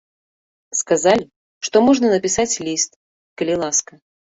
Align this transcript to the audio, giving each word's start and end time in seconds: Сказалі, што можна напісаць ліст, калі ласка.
Сказалі, 0.79 1.25
што 1.69 1.75
можна 1.89 2.05
напісаць 2.15 2.59
ліст, 2.71 2.91
калі 3.37 3.61
ласка. 3.67 3.93